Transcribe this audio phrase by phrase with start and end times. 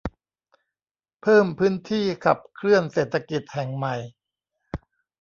[1.21, 3.95] เพิ่มพื้นที่ขับเคลื่อนเศรษฐกิจแห่งใหม่